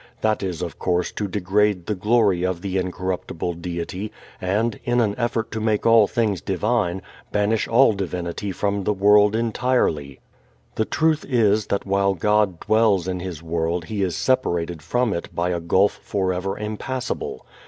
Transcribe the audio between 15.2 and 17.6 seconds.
by a gulf forever impassable.